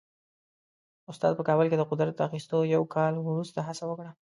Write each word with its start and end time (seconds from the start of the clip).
استاد 1.11 1.31
په 1.37 1.43
کابل 1.49 1.65
کې 1.69 1.77
د 1.79 1.83
قدرت 1.91 2.13
تر 2.17 2.23
اخیستو 2.27 2.57
یو 2.75 2.83
کال 2.95 3.13
وروسته 3.19 3.59
هڅه 3.67 3.83
وکړه. 3.87 4.11